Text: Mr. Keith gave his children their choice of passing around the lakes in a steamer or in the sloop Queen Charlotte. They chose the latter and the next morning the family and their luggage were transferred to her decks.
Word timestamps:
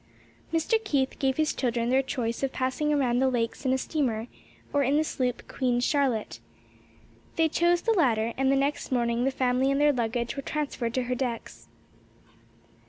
Mr. 0.51 0.83
Keith 0.83 1.19
gave 1.19 1.37
his 1.37 1.53
children 1.53 1.89
their 1.91 2.01
choice 2.01 2.41
of 2.41 2.51
passing 2.51 2.91
around 2.91 3.19
the 3.19 3.29
lakes 3.29 3.67
in 3.67 3.71
a 3.71 3.77
steamer 3.77 4.25
or 4.73 4.81
in 4.81 4.97
the 4.97 5.03
sloop 5.03 5.47
Queen 5.47 5.79
Charlotte. 5.79 6.39
They 7.35 7.47
chose 7.47 7.81
the 7.83 7.93
latter 7.93 8.33
and 8.35 8.51
the 8.51 8.55
next 8.55 8.91
morning 8.91 9.25
the 9.25 9.29
family 9.29 9.69
and 9.69 9.79
their 9.79 9.93
luggage 9.93 10.35
were 10.35 10.41
transferred 10.41 10.95
to 10.95 11.03
her 11.03 11.13
decks. 11.13 11.67